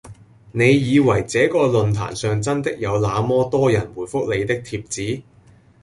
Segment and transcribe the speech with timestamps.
[0.53, 5.21] 你以為這個論壇上真的有那麼多人回覆你的帖子？